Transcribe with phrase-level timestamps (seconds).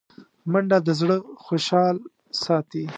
[0.51, 1.95] منډه د زړه خوشحال
[2.43, 2.83] ساتي